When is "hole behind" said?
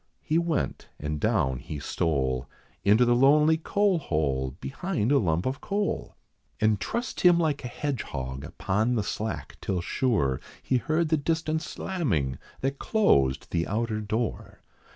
3.99-5.11